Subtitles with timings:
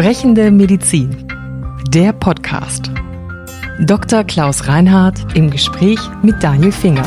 [0.00, 1.28] Sprechende Medizin.
[1.88, 2.90] Der Podcast.
[3.80, 4.24] Dr.
[4.24, 7.06] Klaus Reinhardt im Gespräch mit Daniel Finger.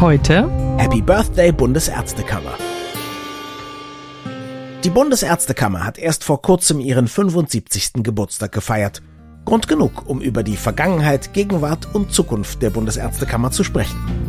[0.00, 2.58] Heute Happy Birthday Bundesärztekammer.
[4.82, 8.02] Die Bundesärztekammer hat erst vor kurzem ihren 75.
[8.02, 9.00] Geburtstag gefeiert.
[9.44, 14.23] Grund genug, um über die Vergangenheit, Gegenwart und Zukunft der Bundesärztekammer zu sprechen.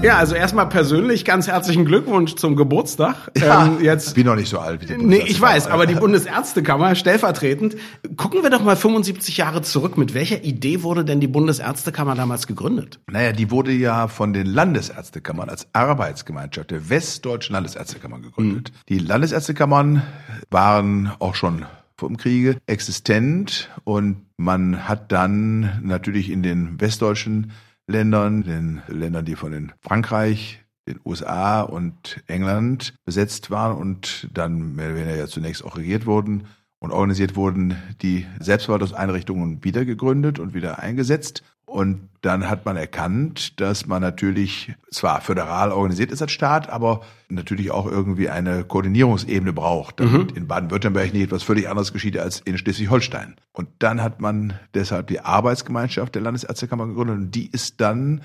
[0.00, 3.32] Ja, also erstmal persönlich ganz herzlichen Glückwunsch zum Geburtstag.
[3.36, 5.96] Ja, ähm, jetzt bin noch nicht so alt wie die Nee, ich weiß, aber die
[5.96, 7.76] Bundesärztekammer stellvertretend.
[8.16, 9.98] Gucken wir doch mal 75 Jahre zurück.
[9.98, 13.00] Mit welcher Idee wurde denn die Bundesärztekammer damals gegründet?
[13.10, 18.70] Naja, die wurde ja von den Landesärztekammern als Arbeitsgemeinschaft der Westdeutschen Landesärztekammer gegründet.
[18.72, 18.78] Mhm.
[18.88, 20.02] Die Landesärztekammern
[20.48, 27.50] waren auch schon vor dem Kriege existent und man hat dann natürlich in den westdeutschen
[27.88, 34.74] Ländern, den Ländern, die von den Frankreich, den USA und England besetzt waren und dann
[34.76, 36.46] mehr oder weniger ja zunächst auch regiert wurden
[36.78, 41.42] und organisiert wurden, die Selbstverwaltungseinrichtungen wieder gegründet und wieder eingesetzt.
[41.68, 47.02] Und dann hat man erkannt, dass man natürlich zwar föderal organisiert ist als Staat, aber
[47.28, 50.36] natürlich auch irgendwie eine Koordinierungsebene braucht, damit mhm.
[50.36, 53.36] in Baden-Württemberg nicht etwas völlig anderes geschieht als in Schleswig-Holstein.
[53.52, 58.22] Und dann hat man deshalb die Arbeitsgemeinschaft der Landesärztekammer gegründet und die ist dann,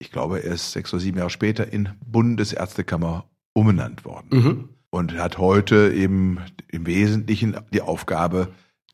[0.00, 4.28] ich glaube, erst sechs oder sieben Jahre später in Bundesärztekammer umbenannt worden.
[4.30, 4.68] Mhm.
[4.90, 8.48] Und hat heute eben im Wesentlichen die Aufgabe,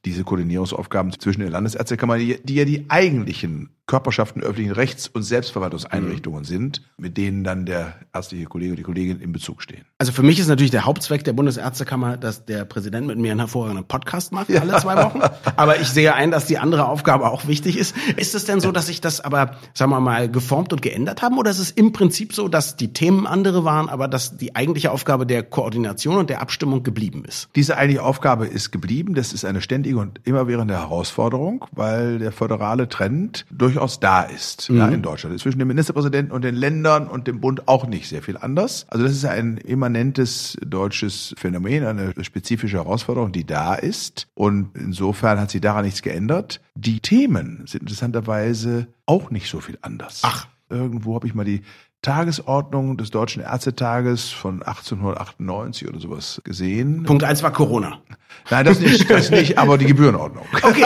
[0.05, 6.41] diese Koordinierungsaufgaben zwischen den Landesärztekammern, die, die ja die eigentlichen Körperschaften öffentlichen Rechts- und Selbstverwaltungseinrichtungen
[6.41, 6.45] mhm.
[6.45, 9.85] sind, mit denen dann der ärztliche Kollege und die Kollegin in Bezug stehen.
[9.99, 13.41] Also für mich ist natürlich der Hauptzweck der Bundesärztekammer, dass der Präsident mit mir einen
[13.41, 14.61] hervorragenden Podcast macht, ja.
[14.61, 15.21] alle zwei Wochen.
[15.57, 17.95] aber ich sehe ein, dass die andere Aufgabe auch wichtig ist.
[18.17, 21.39] Ist es denn so, dass sich das aber, sagen wir mal, geformt und geändert haben?
[21.39, 24.91] Oder ist es im Prinzip so, dass die Themen andere waren, aber dass die eigentliche
[24.91, 27.51] Aufgabe der Koordination und der Abstimmung geblieben ist?
[27.55, 29.15] Diese eigentliche Aufgabe ist geblieben.
[29.15, 34.71] Das ist eine ständige und immerwährende Herausforderung, weil der föderale Trend durch durchaus da ist
[34.71, 34.79] mhm.
[34.79, 35.39] ja, in Deutschland.
[35.39, 38.87] Zwischen dem Ministerpräsidenten und den Ländern und dem Bund auch nicht sehr viel anders.
[38.89, 44.29] Also das ist ein immanentes deutsches Phänomen, eine spezifische Herausforderung, die da ist.
[44.35, 46.61] Und insofern hat sich daran nichts geändert.
[46.75, 50.23] Die Themen sind interessanterweise auch nicht so viel anders.
[50.25, 50.49] Ach.
[50.69, 51.63] Irgendwo habe ich mal die
[52.07, 57.03] Tagesordnung des Deutschen Ärztetages von 1898 oder sowas gesehen.
[57.03, 58.01] Punkt eins war Corona.
[58.49, 60.45] Nein, das nicht, das nicht, aber die Gebührenordnung.
[60.63, 60.85] Okay.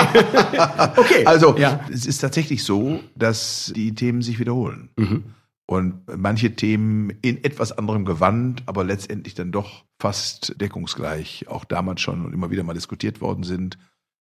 [0.97, 1.27] okay.
[1.27, 1.81] Also, ja.
[1.93, 4.89] es ist tatsächlich so, dass die Themen sich wiederholen.
[4.97, 5.25] Mhm.
[5.67, 12.01] Und manche Themen in etwas anderem Gewand, aber letztendlich dann doch fast deckungsgleich auch damals
[12.01, 13.77] schon und immer wieder mal diskutiert worden sind.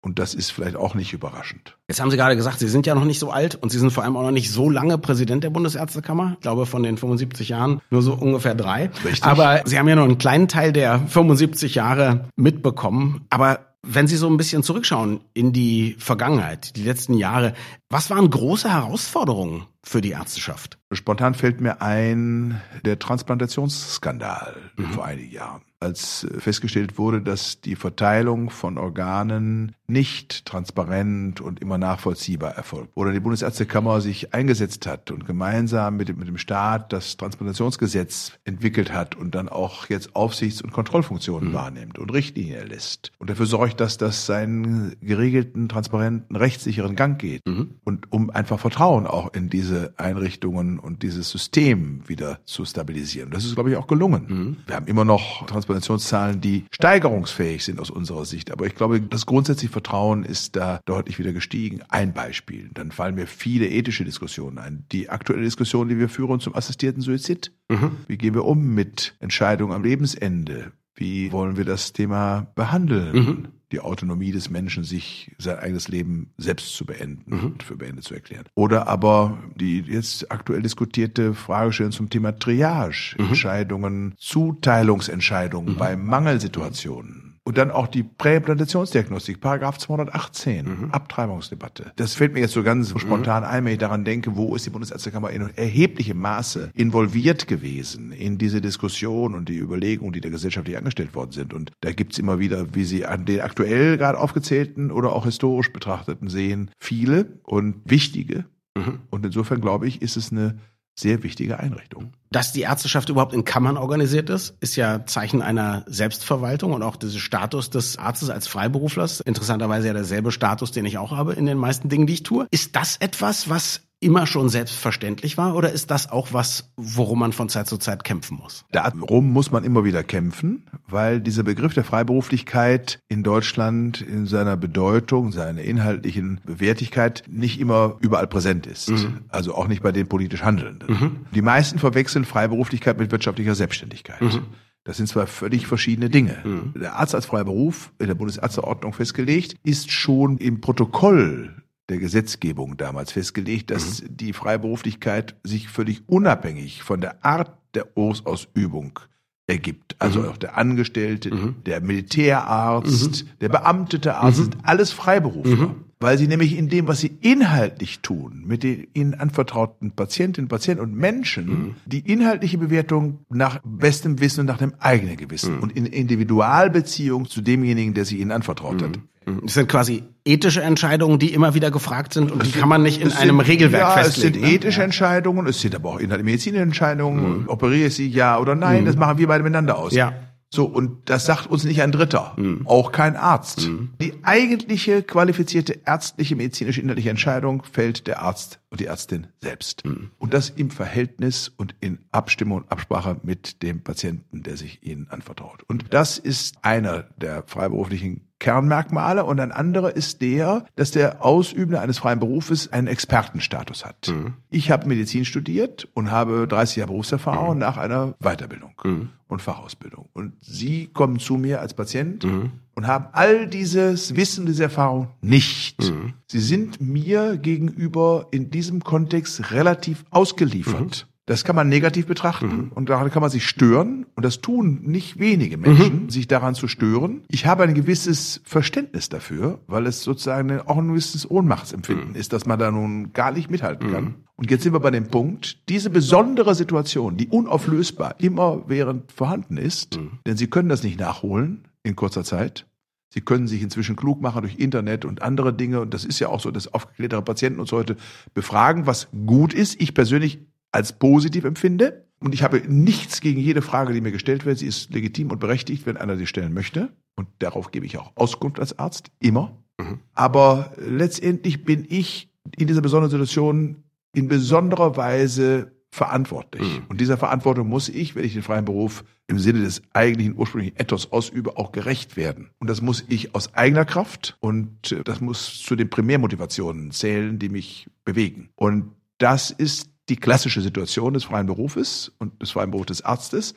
[0.02, 1.78] Und das ist vielleicht auch nicht überraschend.
[1.90, 3.92] Jetzt haben Sie gerade gesagt, Sie sind ja noch nicht so alt und Sie sind
[3.92, 6.34] vor allem auch noch nicht so lange Präsident der Bundesärztekammer.
[6.36, 8.92] Ich glaube, von den 75 Jahren nur so ungefähr drei.
[9.04, 9.24] Richtig.
[9.24, 13.26] Aber Sie haben ja nur einen kleinen Teil der 75 Jahre mitbekommen.
[13.30, 17.54] Aber wenn Sie so ein bisschen zurückschauen in die Vergangenheit, die letzten Jahre,
[17.90, 20.78] was waren große Herausforderungen für die Ärzteschaft?
[20.94, 24.92] Spontan fällt mir ein der Transplantationsskandal mhm.
[24.92, 31.78] vor einigen Jahren als festgestellt wurde, dass die Verteilung von Organen nicht transparent und immer
[31.78, 32.92] nachvollziehbar erfolgt.
[32.96, 38.34] Oder die Bundesärztekammer sich eingesetzt hat und gemeinsam mit dem, mit dem Staat das Transplantationsgesetz
[38.44, 41.54] entwickelt hat und dann auch jetzt Aufsichts- und Kontrollfunktionen mhm.
[41.54, 47.46] wahrnimmt und Richtlinien erlässt und dafür sorgt, dass das seinen geregelten, transparenten, rechtssicheren Gang geht.
[47.48, 47.76] Mhm.
[47.84, 53.32] Und um einfach Vertrauen auch in diese Einrichtungen und dieses System wieder zu stabilisieren.
[53.32, 54.26] Das ist, glaube ich, auch gelungen.
[54.28, 54.58] Mhm.
[54.68, 58.52] Wir haben immer noch Trans Transplantationszahlen, die steigerungsfähig sind aus unserer Sicht.
[58.52, 61.82] Aber ich glaube, das grundsätzliche Vertrauen ist da deutlich wieder gestiegen.
[61.90, 62.70] Ein Beispiel.
[62.74, 64.86] Dann fallen mir viele ethische Diskussionen ein.
[64.92, 67.52] Die aktuelle Diskussion, die wir führen zum assistierten Suizid.
[67.70, 67.92] Mhm.
[68.08, 70.72] Wie gehen wir um mit Entscheidungen am Lebensende?
[70.96, 73.16] Wie wollen wir das Thema behandeln?
[73.16, 77.46] Mhm die Autonomie des Menschen, sich sein eigenes Leben selbst zu beenden mhm.
[77.46, 78.46] und für beendet zu erklären.
[78.56, 83.28] Oder aber die jetzt aktuell diskutierte Fragestellung zum Thema Triage, mhm.
[83.28, 85.78] Entscheidungen, Zuteilungsentscheidungen mhm.
[85.78, 87.29] bei Mangelsituationen.
[87.50, 90.92] Und dann auch die Präimplantationsdiagnostik, Paragraph 218, mhm.
[90.92, 91.94] Abtreibungsdebatte.
[91.96, 93.00] Das fällt mir jetzt so ganz mhm.
[93.00, 98.12] spontan ein, wenn ich daran denke, wo ist die Bundesärztekammer in erheblichem Maße involviert gewesen
[98.12, 101.56] in diese Diskussion und die Überlegungen, die der gesellschaftlich angestellt worden sind.
[101.56, 105.74] Und da gibt's immer wieder, wie Sie an den aktuell gerade aufgezählten oder auch historisch
[105.74, 108.46] betrachteten sehen, viele und wichtige.
[108.78, 109.00] Mhm.
[109.10, 110.60] Und insofern glaube ich, ist es eine
[111.00, 112.14] sehr wichtige Einrichtung.
[112.32, 116.96] Dass die Ärzteschaft überhaupt in Kammern organisiert ist, ist ja Zeichen einer Selbstverwaltung und auch
[116.96, 119.22] dieser Status des Arztes als Freiberuflers.
[119.22, 122.48] Interessanterweise ja derselbe Status, den ich auch habe in den meisten Dingen, die ich tue.
[122.52, 127.34] Ist das etwas, was immer schon selbstverständlich war oder ist das auch was, worum man
[127.34, 128.66] von Zeit zu Zeit kämpfen muss?
[128.72, 134.56] Darum muss man immer wieder kämpfen, weil dieser Begriff der Freiberuflichkeit in Deutschland in seiner
[134.56, 138.90] Bedeutung, seiner inhaltlichen Wertigkeit nicht immer überall präsent ist.
[138.90, 139.22] Mhm.
[139.28, 140.94] Also auch nicht bei den politisch Handelnden.
[140.94, 141.26] Mhm.
[141.36, 144.22] Die meisten verwechseln Freiberuflichkeit mit wirtschaftlicher Selbstständigkeit.
[144.22, 144.44] Mhm.
[144.86, 146.38] Das sind zwar völlig verschiedene Dinge.
[146.44, 146.74] Mhm.
[146.80, 151.54] Der Arzt als freier Beruf in der Bundesärzteordnung festgelegt, ist schon im Protokoll
[151.90, 154.18] der Gesetzgebung damals festgelegt, dass mhm.
[154.18, 159.00] die Freiberuflichkeit sich völlig unabhängig von der Art der Berufsausübung
[159.48, 159.96] ergibt.
[160.00, 160.30] Also mhm.
[160.30, 161.56] auch der Angestellte, mhm.
[161.66, 163.30] der Militärarzt, mhm.
[163.42, 164.62] der beamtete Arzt, sind mhm.
[164.64, 165.76] alles Freiberufler.
[166.00, 166.06] Mhm.
[166.06, 170.84] Weil sie nämlich in dem, was sie inhaltlich tun, mit den ihnen anvertrauten Patientinnen, Patienten
[170.84, 175.86] und Menschen, die inhaltliche Bewertung nach bestem Wissen und nach dem eigenen Gewissen und in
[175.86, 179.00] Individualbeziehung zu demjenigen, der sie ihnen anvertraut hat,
[179.44, 183.02] das sind quasi ethische Entscheidungen, die immer wieder gefragt sind und die kann man nicht
[183.02, 184.36] in einem sind, Regelwerk ja, festlegen.
[184.36, 184.56] Es sind ne?
[184.56, 187.42] ethische Entscheidungen, es sind aber auch inhaltliche medizinische Entscheidungen.
[187.42, 187.50] Mhm.
[187.50, 188.86] Operiere ich sie ja oder nein, mhm.
[188.88, 189.94] das machen wir beide miteinander aus.
[189.94, 190.14] Ja.
[190.52, 192.66] So, und das sagt uns nicht ein Dritter, mhm.
[192.66, 193.68] auch kein Arzt.
[193.68, 193.94] Mhm.
[194.02, 199.86] Die eigentliche qualifizierte ärztliche, medizinische, inhaltliche Entscheidung fällt der Arzt und die Ärztin selbst.
[199.86, 200.12] Mhm.
[200.18, 205.08] Und das im Verhältnis und in Abstimmung und Absprache mit dem Patienten, der sich ihnen
[205.10, 205.64] anvertraut.
[205.68, 211.82] Und das ist einer der freiberuflichen Kernmerkmale und ein anderer ist der, dass der Ausübende
[211.82, 214.08] eines freien Berufes einen Expertenstatus hat.
[214.08, 214.36] Mhm.
[214.50, 217.60] Ich habe Medizin studiert und habe 30 Jahre Berufserfahrung mhm.
[217.60, 219.10] nach einer Weiterbildung mhm.
[219.28, 220.08] und Fachausbildung.
[220.14, 222.52] Und Sie kommen zu mir als Patient mhm.
[222.80, 225.82] Und haben all dieses Wissen, diese Erfahrung nicht.
[225.82, 226.14] Mhm.
[226.28, 231.06] Sie sind mir gegenüber in diesem Kontext relativ ausgeliefert.
[231.06, 231.10] Mhm.
[231.26, 232.72] Das kann man negativ betrachten mhm.
[232.74, 234.06] und daran kann man sich stören.
[234.16, 236.10] Und das tun nicht wenige Menschen, mhm.
[236.10, 237.24] sich daran zu stören.
[237.28, 242.16] Ich habe ein gewisses Verständnis dafür, weil es sozusagen auch ein gewisses Ohnmachtsempfinden mhm.
[242.16, 244.04] ist, dass man da nun gar nicht mithalten kann.
[244.06, 244.16] Mhm.
[244.38, 249.98] Und jetzt sind wir bei dem Punkt, diese besondere Situation, die unauflösbar immerwährend vorhanden ist,
[249.98, 250.20] mhm.
[250.26, 252.66] denn Sie können das nicht nachholen in kurzer Zeit.
[253.10, 255.82] Sie können sich inzwischen klug machen durch Internet und andere Dinge.
[255.82, 257.98] Und das ist ja auch so, dass aufgeklärtere Patienten uns heute
[258.34, 259.82] befragen, was gut ist.
[259.82, 260.40] Ich persönlich
[260.72, 262.06] als positiv empfinde.
[262.20, 264.60] Und ich habe nichts gegen jede Frage, die mir gestellt wird.
[264.60, 266.90] Sie ist legitim und berechtigt, wenn einer sie stellen möchte.
[267.16, 269.58] Und darauf gebe ich auch Auskunft als Arzt, immer.
[269.80, 270.00] Mhm.
[270.14, 273.84] Aber letztendlich bin ich in dieser besonderen Situation
[274.14, 276.80] in besonderer Weise verantwortlich.
[276.80, 276.86] Mhm.
[276.88, 280.78] Und dieser Verantwortung muss ich, wenn ich den freien Beruf im Sinne des eigentlichen ursprünglichen
[280.78, 282.52] Ethos ausübe, auch gerecht werden.
[282.60, 287.40] Und das muss ich aus eigener Kraft und äh, das muss zu den Primärmotivationen zählen,
[287.40, 288.50] die mich bewegen.
[288.56, 293.56] Und das ist die klassische Situation des freien Berufes und des freien Berufs des Arztes.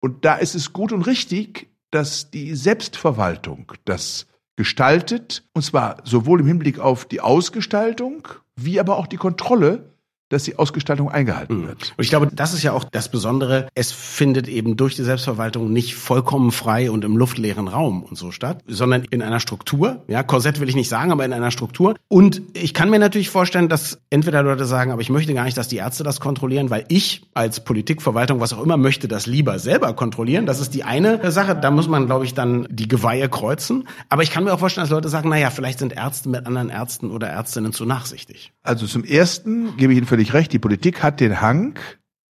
[0.00, 4.26] Und da ist es gut und richtig, dass die Selbstverwaltung das
[4.56, 9.92] gestaltet, und zwar sowohl im Hinblick auf die Ausgestaltung, wie aber auch die Kontrolle
[10.32, 11.66] dass die Ausgestaltung eingehalten mhm.
[11.68, 11.94] wird.
[11.96, 13.68] Und ich glaube, das ist ja auch das Besondere.
[13.74, 18.30] Es findet eben durch die Selbstverwaltung nicht vollkommen frei und im luftleeren Raum und so
[18.30, 20.02] statt, sondern in einer Struktur.
[20.08, 21.94] Ja, Korsett will ich nicht sagen, aber in einer Struktur.
[22.08, 25.56] Und ich kann mir natürlich vorstellen, dass entweder Leute sagen, aber ich möchte gar nicht,
[25.56, 29.58] dass die Ärzte das kontrollieren, weil ich als Politikverwaltung, was auch immer, möchte das lieber
[29.58, 30.46] selber kontrollieren.
[30.46, 31.54] Das ist die eine Sache.
[31.56, 33.88] Da muss man, glaube ich, dann die Geweihe kreuzen.
[34.08, 36.70] Aber ich kann mir auch vorstellen, dass Leute sagen, naja, vielleicht sind Ärzte mit anderen
[36.70, 38.52] Ärzten oder Ärztinnen zu nachsichtig.
[38.62, 40.52] Also zum ersten gebe ich Ihnen völlig völlig recht.
[40.52, 41.78] Die Politik hat den Hang,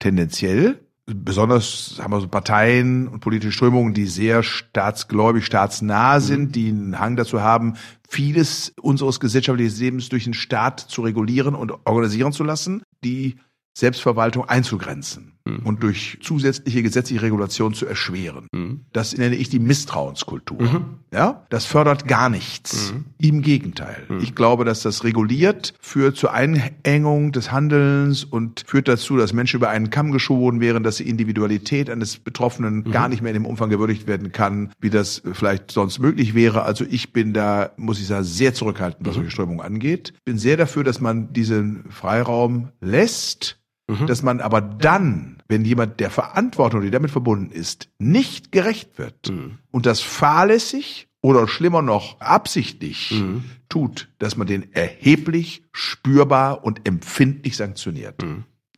[0.00, 6.23] tendenziell, besonders haben wir so Parteien und politische Strömungen, die sehr staatsgläubig, staatsnah mhm.
[6.23, 7.75] sind, die einen Hang dazu haben,
[8.09, 13.37] vieles unseres gesellschaftlichen Lebens durch den Staat zu regulieren und organisieren zu lassen, die
[13.76, 15.61] Selbstverwaltung einzugrenzen mhm.
[15.65, 18.49] und durch zusätzliche gesetzliche Regulation zu erschweren.
[18.53, 18.81] Mhm.
[18.93, 20.61] Das nenne ich die Misstrauenskultur.
[20.61, 20.85] Mhm.
[21.12, 22.93] Ja, das fördert gar nichts.
[22.93, 23.05] Mhm.
[23.19, 24.05] Im Gegenteil.
[24.09, 24.21] Mhm.
[24.21, 29.57] Ich glaube, dass das reguliert führt zur Einengung des Handelns und führt dazu, dass Menschen
[29.57, 32.91] über einen Kamm geschoren wären, dass die Individualität eines Betroffenen mhm.
[32.91, 36.65] gar nicht mehr in dem Umfang gewürdigt werden kann, wie das vielleicht sonst möglich wäre.
[36.65, 40.12] Also ich bin da, muss ich sagen, sehr zurückhaltend, was solche Strömungen angeht.
[40.25, 44.07] Bin sehr dafür, dass man diesen Freiraum lässt, Mhm.
[44.07, 49.31] Dass man aber dann, wenn jemand der Verantwortung, die damit verbunden ist, nicht gerecht wird
[49.31, 49.59] mhm.
[49.71, 53.45] und das fahrlässig oder schlimmer noch absichtlich mhm.
[53.69, 58.23] tut, dass man den erheblich spürbar und empfindlich sanktioniert.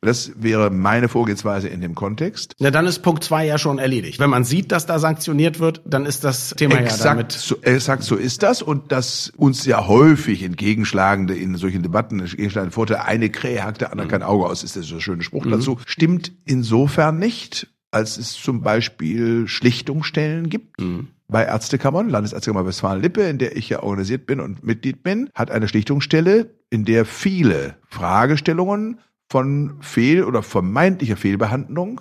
[0.01, 2.55] Das wäre meine Vorgehensweise in dem Kontext.
[2.59, 4.21] Na, dann ist Punkt zwei ja schon erledigt.
[4.21, 7.33] Wenn man sieht, dass da sanktioniert wird, dann ist das Thema exakt ja damit.
[7.33, 12.75] So, exakt so ist das und das uns ja häufig entgegenschlagende in solchen Debatten entgegenschlagende
[12.75, 14.11] Vorteil, eine Krähe hackt der andere mhm.
[14.11, 15.51] kein Auge aus, ist das so ein schöner Spruch mhm.
[15.51, 20.81] dazu, stimmt insofern nicht, als es zum Beispiel Schlichtungsstellen gibt.
[20.81, 22.09] Mhm bei Ärztekammern.
[22.09, 26.85] Landesärztekammer Westfalen-Lippe, in der ich ja organisiert bin und Mitglied bin, hat eine Schlichtungsstelle, in
[26.85, 28.99] der viele Fragestellungen
[29.31, 32.01] von Fehl- oder vermeintlicher Fehlbehandlung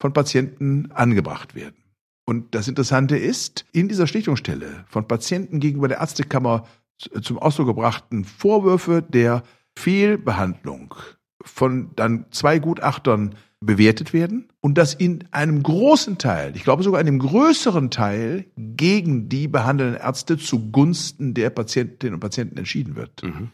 [0.00, 1.76] von Patienten angebracht werden.
[2.26, 6.66] Und das Interessante ist, in dieser Schlichtungsstelle von Patienten gegenüber der Ärztekammer
[7.22, 9.42] zum Ausdruck gebrachten Vorwürfe der
[9.76, 10.94] Fehlbehandlung
[11.42, 17.00] von dann zwei Gutachtern bewertet werden und dass in einem großen Teil, ich glaube sogar
[17.00, 23.22] in einem größeren Teil, gegen die behandelnden Ärzte zugunsten der Patientinnen und Patienten entschieden wird.
[23.22, 23.50] Mhm.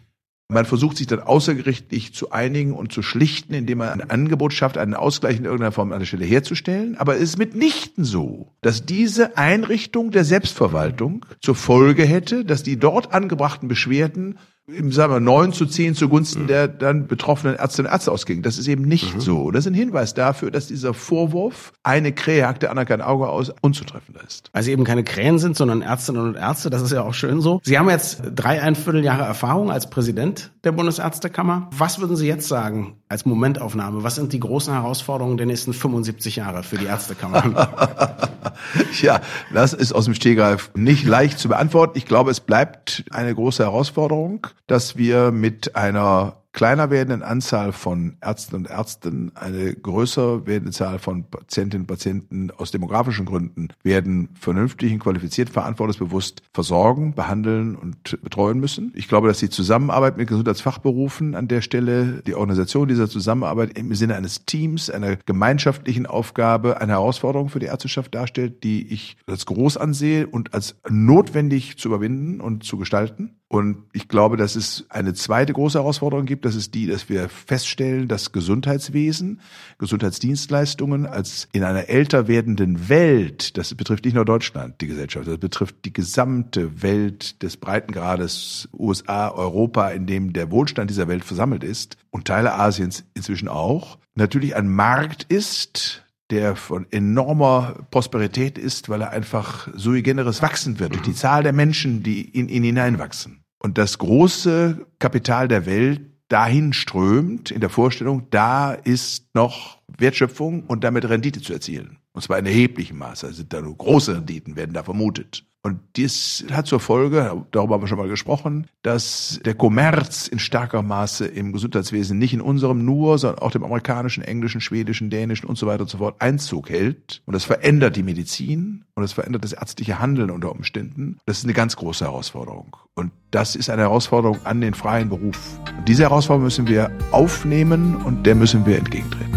[0.48, 4.78] Man versucht sich dann außergerichtlich zu einigen und zu schlichten, indem man ein Angebot schafft,
[4.78, 6.96] einen Ausgleich in irgendeiner Form an der Stelle herzustellen.
[6.98, 12.78] Aber es ist mitnichten so, dass diese Einrichtung der Selbstverwaltung zur Folge hätte, dass die
[12.78, 16.46] dort angebrachten Beschwerden im sagen wir, 9 zu 10 zugunsten mhm.
[16.48, 18.42] der dann betroffenen Ärztinnen und Ärzte ausging.
[18.42, 19.20] Das ist eben nicht mhm.
[19.20, 19.50] so.
[19.52, 23.52] Das ist ein Hinweis dafür, dass dieser Vorwurf, eine Krähe hackte Anna kein Auge aus,
[23.60, 24.50] unzutreffend ist.
[24.52, 27.40] Weil sie eben keine Krähen sind, sondern Ärztinnen und Ärzte, das ist ja auch schön
[27.40, 27.60] so.
[27.62, 31.70] Sie haben jetzt drei, ein Vierteljahre Erfahrung als Präsident der Bundesärztekammer.
[31.70, 34.02] Was würden Sie jetzt sagen als Momentaufnahme?
[34.02, 37.68] Was sind die großen Herausforderungen der nächsten 75 Jahre für die Ärztekammer?
[39.00, 39.20] ja,
[39.54, 41.96] das ist aus dem Stehgreif nicht leicht zu beantworten.
[41.96, 48.16] Ich glaube, es bleibt eine große Herausforderung dass wir mit einer kleiner werdenden Anzahl von
[48.22, 54.30] Ärzten und Ärzten, eine größer werdende Zahl von Patientinnen und Patienten aus demografischen Gründen werden
[54.40, 58.90] vernünftig und qualifiziert, verantwortungsbewusst versorgen, behandeln und betreuen müssen.
[58.96, 63.94] Ich glaube, dass die Zusammenarbeit mit Gesundheitsfachberufen an der Stelle, die Organisation dieser Zusammenarbeit im
[63.94, 69.44] Sinne eines Teams, einer gemeinschaftlichen Aufgabe, eine Herausforderung für die Ärzteschaft darstellt, die ich als
[69.44, 73.35] groß ansehe und als notwendig zu überwinden und zu gestalten.
[73.48, 76.44] Und ich glaube, dass es eine zweite große Herausforderung gibt.
[76.44, 79.40] Das ist die, dass wir feststellen, dass Gesundheitswesen,
[79.78, 85.38] Gesundheitsdienstleistungen als in einer älter werdenden Welt, das betrifft nicht nur Deutschland, die Gesellschaft, das
[85.38, 91.62] betrifft die gesamte Welt des Breitengrades USA, Europa, in dem der Wohlstand dieser Welt versammelt
[91.62, 98.88] ist und Teile Asiens inzwischen auch, natürlich ein Markt ist, der von enormer Prosperität ist,
[98.88, 102.64] weil er einfach sui generis wachsen wird, durch die Zahl der Menschen, die in ihn
[102.64, 103.42] hineinwachsen.
[103.58, 110.64] Und das große Kapital der Welt dahin strömt, in der Vorstellung, da ist noch Wertschöpfung
[110.64, 111.98] und damit Rendite zu erzielen.
[112.12, 113.26] Und zwar in erheblichem Maße.
[113.26, 115.44] Also da nur große Renditen werden da vermutet.
[115.66, 120.38] Und dies hat zur Folge, darüber haben wir schon mal gesprochen, dass der Kommerz in
[120.38, 125.48] starker Maße im Gesundheitswesen nicht in unserem nur, sondern auch dem amerikanischen, englischen, schwedischen, dänischen
[125.48, 127.20] und so weiter und so fort Einzug hält.
[127.26, 131.18] Und das verändert die Medizin und das verändert das ärztliche Handeln unter Umständen.
[131.26, 132.76] Das ist eine ganz große Herausforderung.
[132.94, 135.58] Und das ist eine Herausforderung an den freien Beruf.
[135.78, 139.36] Und diese Herausforderung müssen wir aufnehmen und der müssen wir entgegentreten.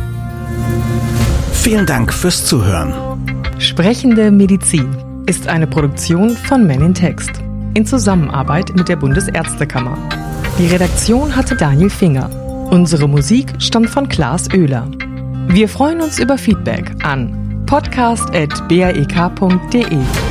[1.53, 2.93] Vielen Dank fürs Zuhören.
[3.57, 7.29] Sprechende Medizin ist eine Produktion von Men in Text
[7.75, 9.95] in Zusammenarbeit mit der Bundesärztekammer.
[10.57, 12.27] Die Redaktion hatte Daniel Finger.
[12.71, 14.89] Unsere Musik stammt von Klaas Oehler.
[15.47, 20.28] Wir freuen uns über Feedback an podcast.brek.de.